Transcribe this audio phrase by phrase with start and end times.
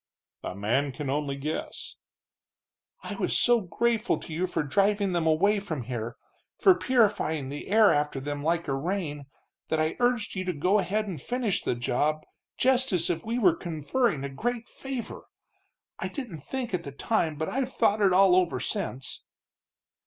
[0.43, 1.93] "A man can only guess."
[3.03, 6.17] "I was so grateful to you for driving them away from here,
[6.57, 9.27] for purifying the air after them like a rain,
[9.67, 12.23] that I urged you to go ahead and finish the job,
[12.57, 15.27] just as if we were conferring a great favor!
[15.99, 19.23] I didn't think at the time, but I've thought it all over since."